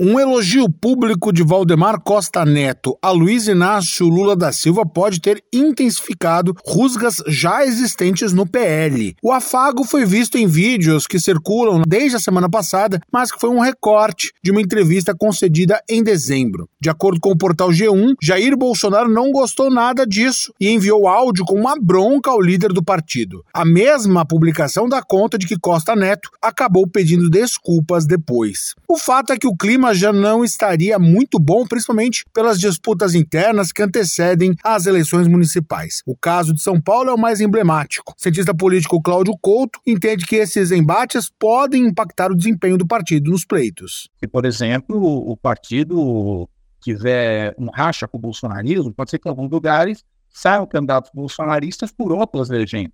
[0.00, 5.42] Um elogio público de Valdemar Costa Neto a Luiz Inácio Lula da Silva pode ter
[5.52, 9.16] intensificado rusgas já existentes no PL.
[9.20, 13.50] O afago foi visto em vídeos que circulam desde a semana passada, mas que foi
[13.50, 16.68] um recorte de uma entrevista concedida em dezembro.
[16.80, 21.44] De acordo com o portal G1, Jair Bolsonaro não gostou nada disso e enviou áudio
[21.44, 23.44] com uma bronca ao líder do partido.
[23.52, 28.76] A mesma publicação dá conta de que Costa Neto acabou pedindo desculpas depois.
[28.86, 33.14] O fato é que o clima clima já não estaria muito bom, principalmente pelas disputas
[33.14, 36.02] internas que antecedem as eleições municipais.
[36.06, 38.12] O caso de São Paulo é o mais emblemático.
[38.16, 43.30] O cientista político Cláudio Couto entende que esses embates podem impactar o desempenho do partido
[43.30, 44.08] nos pleitos.
[44.18, 46.48] Se, por exemplo, o partido
[46.80, 51.90] tiver um racha com o bolsonarismo, pode ser que em alguns lugares saiam candidatos bolsonaristas
[51.90, 52.92] por outras legends,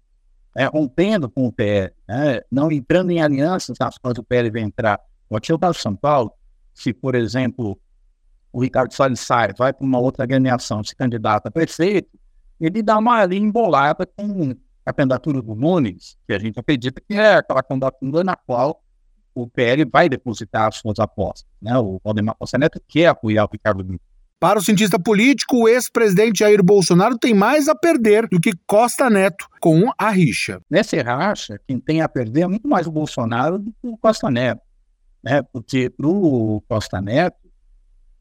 [0.57, 4.63] né, rompendo com o PL, né, não entrando em alianças nas quais o PL vai
[4.63, 5.01] entrar.
[5.31, 6.31] É o caso de São Paulo,
[6.75, 7.79] se, por exemplo,
[8.53, 12.09] o Ricardo Salles sai, vai para uma outra agremiação, se candidata a prefeito,
[12.61, 17.15] ele dá uma linha embolada com a candidatura do Nunes, que a gente acredita que
[17.15, 18.83] é aquela candidatura na qual
[19.35, 21.51] o PL vai depositar as suas apostas.
[21.61, 21.77] Né?
[21.79, 24.01] O Valdemar Costa Neto quer apoiar o Ricardo Nunes.
[24.39, 29.09] Para o cientista político, o ex-presidente Jair Bolsonaro tem mais a perder do que Costa
[29.09, 30.61] Neto com a rixa.
[30.71, 34.31] Nessa racha, quem tem a perder é muito mais o Bolsonaro do que o Costa
[34.31, 34.61] Neto
[35.25, 35.43] né?
[35.43, 37.51] Porque para o Costa Neto,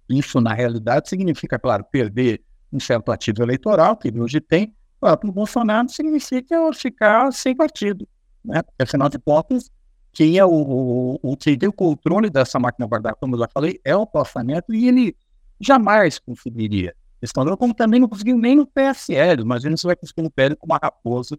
[0.09, 5.19] isso na realidade significa, claro, perder um certo ativo eleitoral, que ele hoje tem, para
[5.21, 8.07] o Bolsonaro significa ficar sem partido,
[8.43, 8.61] né?
[8.63, 9.69] Porque, afinal de contas,
[10.13, 13.47] quem é o, o, o que tem o controle dessa máquina guardada, como eu já
[13.53, 15.15] falei, é o Costa Neto, e ele
[15.59, 16.95] jamais conseguiria.
[17.21, 20.65] Estando como também não conseguiu nem no PSL, mas ele vai conseguir no PL com
[20.65, 21.37] uma raposa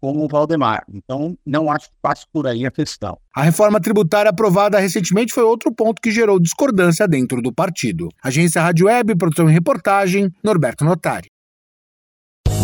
[0.00, 0.84] como o Valdemar.
[0.92, 3.18] Então, não acho que passe por aí a questão.
[3.34, 8.08] A reforma tributária aprovada recentemente foi outro ponto que gerou discordância dentro do partido.
[8.22, 11.28] Agência Rádio Web, produção e reportagem, Norberto Notari.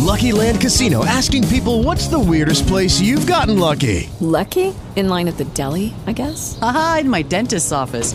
[0.02, 4.10] Lucky Land Casino asking people what's the weirdest place you've gotten lucky?
[4.20, 4.74] Lucky?
[4.96, 6.58] In line at the deli, I guess?
[6.60, 8.14] Aha, in my dentist's office.